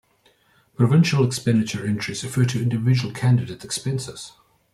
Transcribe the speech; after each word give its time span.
Provincial 0.77 1.23
expenditure 1.23 1.85
entries 1.85 2.23
refer 2.23 2.43
to 2.45 2.59
individual 2.59 3.13
candidate 3.13 3.63
expenses. 3.63 4.31